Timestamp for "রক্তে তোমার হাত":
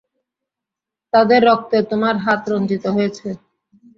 1.49-2.41